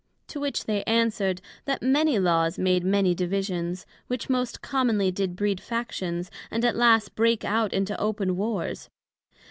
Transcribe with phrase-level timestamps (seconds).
[0.29, 5.61] To which they answered, That many Laws made many Divisions, which most commonly did breed
[5.61, 8.89] Factions, and at last brake out into open Wars.